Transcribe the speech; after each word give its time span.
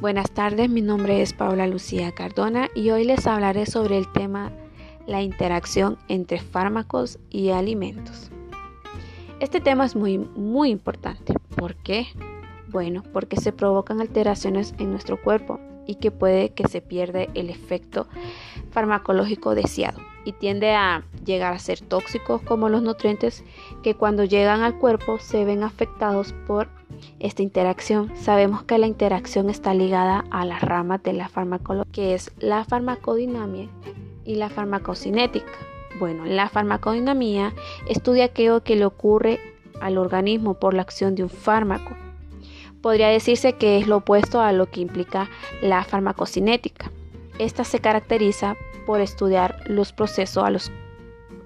Buenas 0.00 0.30
tardes, 0.30 0.70
mi 0.70 0.80
nombre 0.80 1.22
es 1.22 1.32
Paula 1.32 1.66
Lucía 1.66 2.12
Cardona 2.12 2.68
y 2.72 2.90
hoy 2.90 3.02
les 3.02 3.26
hablaré 3.26 3.66
sobre 3.66 3.98
el 3.98 4.06
tema 4.12 4.52
la 5.08 5.22
interacción 5.22 5.98
entre 6.06 6.38
fármacos 6.38 7.18
y 7.30 7.48
alimentos. 7.48 8.30
Este 9.40 9.60
tema 9.60 9.84
es 9.84 9.96
muy 9.96 10.18
muy 10.18 10.70
importante. 10.70 11.34
¿Por 11.56 11.74
qué? 11.74 12.06
Bueno, 12.68 13.02
porque 13.12 13.38
se 13.38 13.50
provocan 13.50 14.00
alteraciones 14.00 14.72
en 14.78 14.92
nuestro 14.92 15.20
cuerpo 15.20 15.58
y 15.84 15.96
que 15.96 16.12
puede 16.12 16.50
que 16.50 16.68
se 16.68 16.80
pierda 16.80 17.22
el 17.34 17.50
efecto 17.50 18.06
farmacológico 18.70 19.56
deseado 19.56 19.98
y 20.24 20.30
tiende 20.30 20.76
a 20.76 21.02
llegar 21.28 21.52
a 21.52 21.58
ser 21.60 21.80
tóxicos 21.80 22.42
como 22.42 22.68
los 22.68 22.82
nutrientes 22.82 23.44
que 23.82 23.94
cuando 23.94 24.24
llegan 24.24 24.62
al 24.62 24.78
cuerpo 24.78 25.18
se 25.20 25.44
ven 25.44 25.62
afectados 25.62 26.34
por 26.46 26.68
esta 27.20 27.42
interacción. 27.42 28.10
Sabemos 28.16 28.64
que 28.64 28.78
la 28.78 28.88
interacción 28.88 29.50
está 29.50 29.74
ligada 29.74 30.24
a 30.30 30.44
las 30.44 30.62
ramas 30.62 31.02
de 31.04 31.12
la 31.12 31.28
farmacología, 31.28 31.92
que 31.92 32.14
es 32.14 32.32
la 32.38 32.64
farmacodinamia 32.64 33.68
y 34.24 34.34
la 34.34 34.48
farmacocinética. 34.48 35.52
Bueno, 36.00 36.24
la 36.24 36.48
farmacodinamia 36.48 37.54
estudia 37.88 38.24
aquello 38.24 38.62
que 38.62 38.76
le 38.76 38.84
ocurre 38.84 39.38
al 39.80 39.98
organismo 39.98 40.54
por 40.54 40.74
la 40.74 40.82
acción 40.82 41.14
de 41.14 41.22
un 41.22 41.30
fármaco. 41.30 41.96
Podría 42.80 43.08
decirse 43.08 43.54
que 43.54 43.78
es 43.78 43.86
lo 43.86 43.98
opuesto 43.98 44.40
a 44.40 44.52
lo 44.52 44.66
que 44.70 44.80
implica 44.80 45.28
la 45.62 45.84
farmacocinética. 45.84 46.90
Esta 47.38 47.64
se 47.64 47.80
caracteriza 47.80 48.56
por 48.86 49.00
estudiar 49.00 49.62
los 49.66 49.92
procesos 49.92 50.44
a 50.44 50.50
los, 50.50 50.72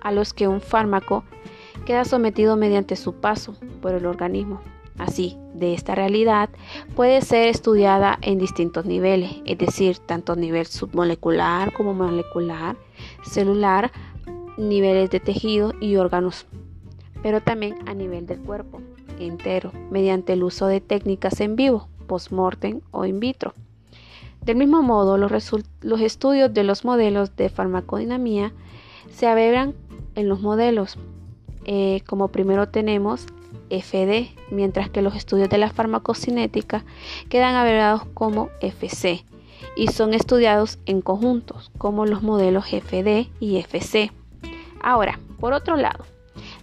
a 0.02 0.12
los 0.12 0.34
que 0.34 0.48
un 0.48 0.60
fármaco 0.60 1.24
queda 1.84 2.04
sometido 2.04 2.56
mediante 2.56 2.96
su 2.96 3.14
paso 3.14 3.56
por 3.80 3.94
el 3.94 4.06
organismo. 4.06 4.60
Así, 4.98 5.38
de 5.54 5.74
esta 5.74 5.94
realidad 5.94 6.50
puede 6.94 7.22
ser 7.22 7.48
estudiada 7.48 8.18
en 8.20 8.38
distintos 8.38 8.84
niveles, 8.84 9.42
es 9.46 9.58
decir, 9.58 9.98
tanto 9.98 10.36
nivel 10.36 10.66
submolecular 10.66 11.72
como 11.72 11.94
molecular, 11.94 12.76
celular, 13.22 13.90
niveles 14.56 15.10
de 15.10 15.20
tejido 15.20 15.72
y 15.80 15.96
órganos, 15.96 16.46
pero 17.22 17.40
también 17.40 17.76
a 17.86 17.94
nivel 17.94 18.26
del 18.26 18.40
cuerpo 18.40 18.80
entero, 19.18 19.72
mediante 19.90 20.34
el 20.34 20.42
uso 20.42 20.66
de 20.66 20.80
técnicas 20.80 21.40
en 21.40 21.56
vivo, 21.56 21.88
post-mortem 22.06 22.80
o 22.90 23.04
in 23.04 23.20
vitro. 23.20 23.54
Del 24.42 24.56
mismo 24.56 24.82
modo, 24.82 25.18
los, 25.18 25.32
estudios 26.00 26.52
de 26.52 26.64
los 26.64 26.84
modelos 26.84 27.36
de 27.36 27.48
farmacodinamia 27.48 28.52
se 29.10 29.28
averran 29.28 29.74
en 30.14 30.28
los 30.28 30.40
modelos. 30.40 30.98
Eh, 31.64 32.02
como 32.06 32.28
primero 32.28 32.68
tenemos 32.68 33.26
FD, 33.70 34.30
mientras 34.50 34.90
que 34.90 35.02
los 35.02 35.14
estudios 35.14 35.48
de 35.48 35.58
la 35.58 35.70
farmacocinética 35.70 36.84
quedan 37.28 37.54
averados 37.54 38.04
como 38.14 38.50
FC 38.60 39.24
y 39.76 39.88
son 39.88 40.14
estudiados 40.14 40.78
en 40.86 41.00
conjuntos, 41.00 41.70
como 41.78 42.04
los 42.04 42.22
modelos 42.22 42.66
FD 42.66 43.30
y 43.40 43.56
FC. 43.56 44.12
Ahora, 44.82 45.18
por 45.40 45.52
otro 45.52 45.76
lado, 45.76 46.04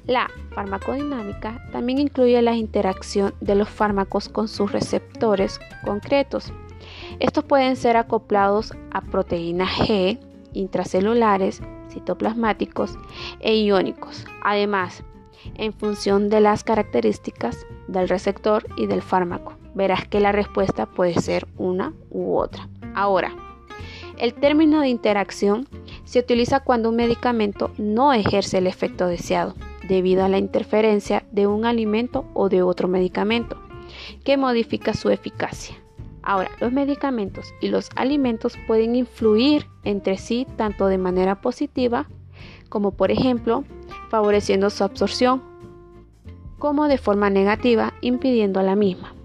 la 0.06 0.30
farmacodinámica 0.52 1.64
también 1.72 2.00
incluye 2.00 2.42
la 2.42 2.56
interacción 2.56 3.34
de 3.42 3.56
los 3.56 3.70
fármacos 3.70 4.30
con 4.30 4.48
sus 4.48 4.72
receptores 4.72 5.60
concretos. 5.86 6.52
Estos 7.20 7.44
pueden 7.44 7.76
ser 7.76 7.98
acoplados 7.98 8.74
a 8.92 9.02
proteínas 9.02 9.70
G, 9.78 10.20
intracelulares, 10.54 11.62
citoplasmáticos 11.90 12.98
e 13.40 13.56
iónicos. 13.56 14.26
Además, 14.44 15.04
en 15.56 15.74
función 15.74 16.30
de 16.30 16.42
las 16.42 16.64
características 16.64 17.66
del 17.88 18.10
receptor 18.10 18.66
y 18.78 18.88
del 18.88 19.02
fármaco, 19.02 19.56
verás 19.74 20.08
que 20.08 20.20
la 20.20 20.32
respuesta 20.32 20.86
puede 20.86 21.16
ser 21.16 21.48
una 21.58 21.94
u 22.10 22.36
otra. 22.38 22.68
Ahora, 22.94 23.34
el 24.18 24.34
término 24.34 24.82
de 24.82 24.90
interacción 24.90 25.68
se 26.04 26.20
utiliza 26.20 26.60
cuando 26.60 26.90
un 26.90 26.98
medicamento 26.98 27.72
no 27.78 28.12
ejerce 28.14 28.58
el 28.58 28.68
efecto 28.68 29.08
deseado 29.08 29.56
debido 29.88 30.24
a 30.24 30.30
la 30.30 30.38
interferencia 30.38 31.24
de 31.32 31.48
un 31.48 31.66
alimento 31.66 32.26
o 32.34 32.50
de 32.50 32.62
otro 32.62 32.88
medicamento 32.88 33.58
que 34.24 34.38
modifica 34.38 34.94
su 34.94 35.10
eficacia. 35.10 35.78
Ahora, 36.30 36.52
los 36.60 36.72
medicamentos 36.72 37.56
y 37.60 37.70
los 37.70 37.90
alimentos 37.96 38.56
pueden 38.68 38.96
influir 38.96 39.66
entre 39.84 40.16
sí 40.20 40.46
tanto 40.58 40.86
de 40.86 41.00
manera 41.00 41.42
positiva 41.42 42.06
como 42.70 42.92
por 42.92 43.10
ejemplo 43.10 43.64
favoreciendo 44.10 44.70
su 44.70 44.84
absorción, 44.84 45.42
como 46.60 46.88
de 46.88 47.00
forma 47.00 47.32
negativa 47.32 47.96
impidiendo 48.02 48.62
la 48.62 48.76
misma. 48.76 49.16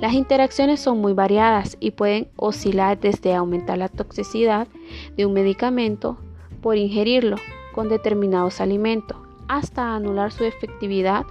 Las 0.00 0.12
interacciones 0.12 0.80
son 0.80 1.00
muy 1.00 1.14
variadas 1.14 1.78
y 1.80 1.92
pueden 1.92 2.28
oscilar 2.36 3.00
desde 3.00 3.34
aumentar 3.34 3.78
la 3.78 3.88
toxicidad 3.88 4.68
de 5.16 5.24
un 5.24 5.32
medicamento 5.32 6.18
por 6.60 6.76
ingerirlo 6.76 7.36
con 7.74 7.88
determinados 7.88 8.60
alimentos 8.60 9.16
hasta 9.48 9.94
anular 9.94 10.30
su 10.30 10.44
efectividad 10.44 11.24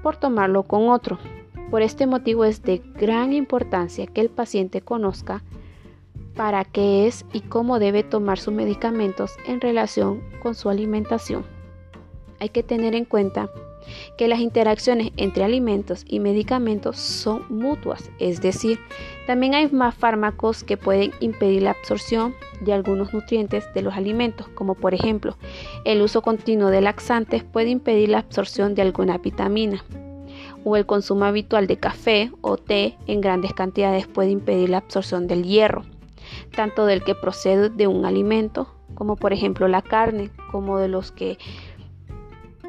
por 0.00 0.16
tomarlo 0.16 0.62
con 0.62 0.90
otro. 0.90 1.18
Por 1.70 1.82
este 1.82 2.06
motivo 2.06 2.44
es 2.44 2.62
de 2.62 2.80
gran 2.98 3.32
importancia 3.32 4.06
que 4.06 4.22
el 4.22 4.30
paciente 4.30 4.80
conozca 4.80 5.42
para 6.34 6.64
qué 6.64 7.06
es 7.06 7.26
y 7.32 7.40
cómo 7.40 7.78
debe 7.78 8.02
tomar 8.02 8.38
sus 8.38 8.54
medicamentos 8.54 9.32
en 9.46 9.60
relación 9.60 10.22
con 10.42 10.54
su 10.54 10.70
alimentación. 10.70 11.44
Hay 12.40 12.48
que 12.48 12.62
tener 12.62 12.94
en 12.94 13.04
cuenta 13.04 13.50
que 14.16 14.28
las 14.28 14.40
interacciones 14.40 15.12
entre 15.16 15.44
alimentos 15.44 16.04
y 16.06 16.20
medicamentos 16.20 16.96
son 16.96 17.44
mutuas, 17.48 18.10
es 18.18 18.40
decir, 18.40 18.78
también 19.26 19.54
hay 19.54 19.68
más 19.70 19.94
fármacos 19.94 20.64
que 20.64 20.76
pueden 20.76 21.12
impedir 21.20 21.62
la 21.62 21.72
absorción 21.72 22.34
de 22.60 22.72
algunos 22.72 23.12
nutrientes 23.12 23.64
de 23.74 23.82
los 23.82 23.94
alimentos, 23.94 24.48
como 24.48 24.74
por 24.74 24.94
ejemplo 24.94 25.36
el 25.84 26.02
uso 26.02 26.22
continuo 26.22 26.70
de 26.70 26.80
laxantes 26.80 27.44
puede 27.44 27.70
impedir 27.70 28.10
la 28.10 28.18
absorción 28.18 28.74
de 28.74 28.82
alguna 28.82 29.18
vitamina, 29.18 29.84
o 30.64 30.76
el 30.76 30.86
consumo 30.86 31.24
habitual 31.24 31.66
de 31.66 31.78
café 31.78 32.30
o 32.40 32.56
té 32.56 32.96
en 33.06 33.20
grandes 33.20 33.52
cantidades 33.52 34.06
puede 34.06 34.30
impedir 34.30 34.70
la 34.70 34.78
absorción 34.78 35.26
del 35.26 35.44
hierro, 35.44 35.84
tanto 36.54 36.86
del 36.86 37.02
que 37.02 37.14
procede 37.14 37.70
de 37.70 37.86
un 37.86 38.04
alimento, 38.04 38.74
como 38.94 39.16
por 39.16 39.32
ejemplo 39.32 39.68
la 39.68 39.82
carne, 39.82 40.30
como 40.50 40.78
de 40.78 40.88
los 40.88 41.12
que 41.12 41.38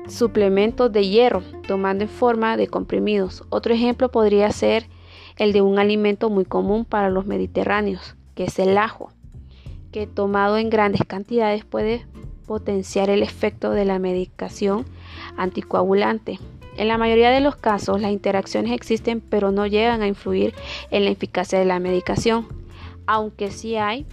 suplementos 0.08 0.92
de 0.92 1.08
hierro, 1.08 1.42
tomando 1.68 2.04
en 2.04 2.10
forma 2.10 2.58
de 2.58 2.68
comprimidos. 2.68 3.44
Otro 3.50 3.74
ejemplo 3.74 4.10
podría 4.10 4.52
ser 4.52 4.88
el 5.38 5.54
de 5.54 5.62
un 5.62 5.80
alimento 5.80 6.30
muy 6.30 6.46
común 6.46 6.86
para 6.86 7.10
los 7.10 7.26
mediterráneos, 7.26 8.16
que 8.36 8.46
es 8.46 8.60
el 8.60 8.78
ajo, 8.78 9.12
que 9.92 10.08
tomado 10.08 10.58
en 10.58 10.70
grandes 10.70 11.02
cantidades 11.08 11.66
puede 11.66 12.06
potenciar 12.46 13.10
el 13.10 13.24
efecto 13.24 13.72
de 13.72 13.86
la 13.86 14.00
medicación 14.00 14.86
anticoagulante. 15.38 16.40
En 16.80 16.88
la 16.88 16.98
mayoría 16.98 17.30
de 17.30 17.42
los 17.42 17.58
casos 17.58 18.00
las 18.00 18.14
interacciones 18.14 18.72
existen 18.72 19.20
pero 19.20 19.52
no 19.52 19.68
llegan 19.68 20.02
a 20.02 20.08
influir 20.08 20.54
en 20.92 21.04
la 21.04 21.12
eficacia 21.12 21.60
de 21.60 21.66
la 21.66 21.78
medicación, 21.78 22.48
aunque 23.06 23.52
sí 23.52 23.76
hay 23.76 24.06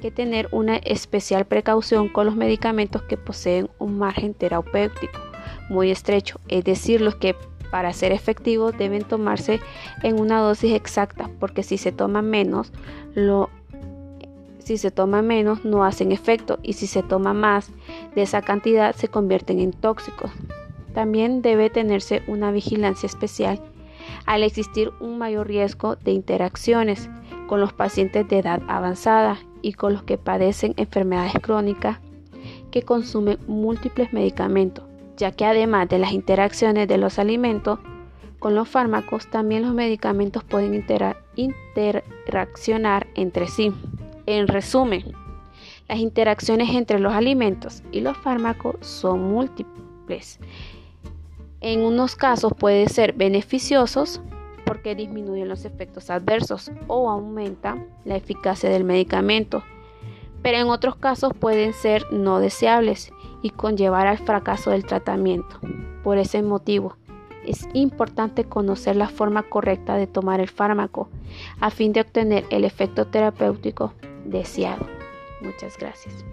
que 0.00 0.12
tener 0.12 0.48
una 0.52 0.76
especial 0.76 1.46
precaución 1.46 2.08
con 2.08 2.26
los 2.26 2.36
medicamentos 2.36 3.02
que 3.02 3.16
poseen 3.16 3.68
un 3.80 3.98
margen 3.98 4.34
terapéutico 4.34 5.18
muy 5.68 5.90
estrecho, 5.90 6.38
es 6.46 6.62
decir, 6.62 7.00
los 7.00 7.16
que 7.16 7.34
para 7.72 7.92
ser 7.92 8.12
efectivos 8.12 8.78
deben 8.78 9.02
tomarse 9.02 9.58
en 10.04 10.20
una 10.20 10.38
dosis 10.38 10.74
exacta, 10.74 11.28
porque 11.40 11.64
si 11.64 11.76
se 11.76 11.90
toma 11.90 12.22
menos, 12.22 12.70
si 14.60 14.78
se 14.78 14.92
toma 14.92 15.22
menos 15.22 15.64
no 15.64 15.82
hacen 15.82 16.12
efecto 16.12 16.60
y 16.62 16.74
si 16.74 16.86
se 16.86 17.02
toma 17.02 17.34
más 17.34 17.68
de 18.14 18.22
esa 18.22 18.42
cantidad 18.42 18.94
se 18.94 19.08
convierten 19.08 19.58
en 19.58 19.72
tóxicos. 19.72 20.30
También 20.96 21.42
debe 21.42 21.68
tenerse 21.68 22.22
una 22.26 22.50
vigilancia 22.50 23.06
especial 23.06 23.60
al 24.24 24.42
existir 24.42 24.92
un 24.98 25.18
mayor 25.18 25.46
riesgo 25.46 25.96
de 25.96 26.12
interacciones 26.12 27.10
con 27.48 27.60
los 27.60 27.74
pacientes 27.74 28.26
de 28.26 28.38
edad 28.38 28.62
avanzada 28.66 29.36
y 29.60 29.74
con 29.74 29.92
los 29.92 30.04
que 30.04 30.16
padecen 30.16 30.72
enfermedades 30.78 31.34
crónicas 31.42 31.98
que 32.70 32.80
consumen 32.80 33.36
múltiples 33.46 34.14
medicamentos, 34.14 34.86
ya 35.18 35.32
que 35.32 35.44
además 35.44 35.86
de 35.90 35.98
las 35.98 36.12
interacciones 36.12 36.88
de 36.88 36.96
los 36.96 37.18
alimentos 37.18 37.78
con 38.38 38.54
los 38.54 38.66
fármacos, 38.66 39.26
también 39.26 39.64
los 39.64 39.74
medicamentos 39.74 40.44
pueden 40.44 40.82
interaccionar 41.36 43.06
entre 43.16 43.48
sí. 43.48 43.70
En 44.24 44.48
resumen, 44.48 45.04
las 45.90 45.98
interacciones 45.98 46.70
entre 46.70 47.00
los 47.00 47.12
alimentos 47.12 47.82
y 47.92 48.00
los 48.00 48.16
fármacos 48.16 48.76
son 48.80 49.24
múltiples. 49.30 50.40
En 51.66 51.80
unos 51.80 52.14
casos 52.14 52.52
pueden 52.56 52.88
ser 52.88 53.12
beneficiosos 53.14 54.20
porque 54.64 54.94
disminuyen 54.94 55.48
los 55.48 55.64
efectos 55.64 56.10
adversos 56.10 56.70
o 56.86 57.10
aumenta 57.10 57.76
la 58.04 58.14
eficacia 58.14 58.70
del 58.70 58.84
medicamento, 58.84 59.64
pero 60.42 60.58
en 60.58 60.68
otros 60.68 60.94
casos 60.94 61.32
pueden 61.34 61.72
ser 61.72 62.04
no 62.12 62.38
deseables 62.38 63.10
y 63.42 63.50
conllevar 63.50 64.06
al 64.06 64.18
fracaso 64.18 64.70
del 64.70 64.86
tratamiento. 64.86 65.58
Por 66.04 66.18
ese 66.18 66.40
motivo, 66.40 66.94
es 67.44 67.68
importante 67.72 68.44
conocer 68.44 68.94
la 68.94 69.08
forma 69.08 69.42
correcta 69.42 69.96
de 69.96 70.06
tomar 70.06 70.38
el 70.38 70.48
fármaco 70.48 71.08
a 71.58 71.70
fin 71.70 71.92
de 71.92 72.02
obtener 72.02 72.44
el 72.50 72.64
efecto 72.64 73.08
terapéutico 73.08 73.92
deseado. 74.24 74.86
Muchas 75.40 75.76
gracias. 75.76 76.24